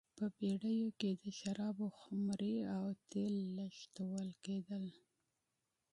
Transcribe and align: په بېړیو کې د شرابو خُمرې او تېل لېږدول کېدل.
په 0.17 0.25
بېړیو 0.37 0.89
کې 0.99 1.11
د 1.21 1.23
شرابو 1.39 1.87
خُمرې 1.99 2.55
او 2.75 2.85
تېل 3.11 3.35
لېږدول 3.57 4.29
کېدل. 4.45 4.85